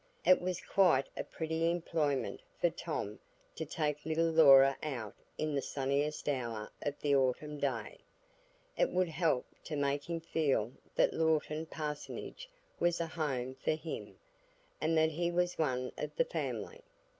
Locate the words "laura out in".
4.31-5.53